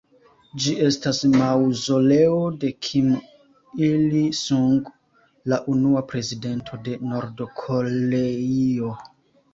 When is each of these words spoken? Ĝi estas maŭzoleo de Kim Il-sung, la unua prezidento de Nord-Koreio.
Ĝi 0.61 0.71
estas 0.85 1.17
maŭzoleo 1.33 2.39
de 2.63 2.71
Kim 2.87 3.11
Il-sung, 3.89 4.73
la 5.53 5.61
unua 5.75 6.03
prezidento 6.15 6.81
de 6.89 6.99
Nord-Koreio. 7.13 8.95